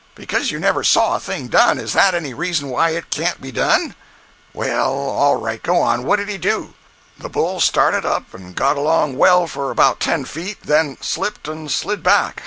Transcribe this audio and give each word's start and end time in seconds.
Because 0.15 0.49
you 0.49 0.59
never 0.59 0.83
saw 0.83 1.13
a 1.15 1.19
thing 1.19 1.47
done, 1.47 1.77
is 1.77 1.93
that 1.93 2.15
any 2.15 2.33
reason 2.33 2.69
why 2.71 2.89
it 2.89 3.11
can't 3.11 3.39
be 3.39 3.51
done?" 3.51 3.93
"Well, 4.51 4.91
all 4.91 5.35
right—go 5.35 5.79
on. 5.79 6.05
What 6.05 6.15
did 6.15 6.27
you 6.27 6.39
do?" 6.39 6.73
"The 7.19 7.29
bull 7.29 7.59
started 7.59 8.03
up, 8.03 8.33
and 8.33 8.55
got 8.55 8.77
along 8.77 9.15
well 9.17 9.45
for 9.45 9.69
about 9.69 9.99
ten 9.99 10.25
feet, 10.25 10.57
then 10.63 10.97
slipped 11.01 11.47
and 11.47 11.69
slid 11.69 12.01
back. 12.01 12.37